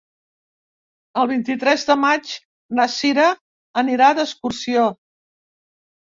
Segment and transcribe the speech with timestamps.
[1.23, 2.31] El vint-i-tres de maig
[2.81, 3.27] na Sira
[3.83, 4.89] anirà d'excursió.